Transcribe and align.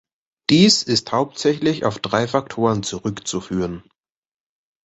Dies 0.49 0.81
ist 0.81 1.11
hauptsächlich 1.11 1.85
auf 1.85 1.99
drei 1.99 2.27
Faktoren 2.27 2.81
zurückzuführen. 2.81 3.83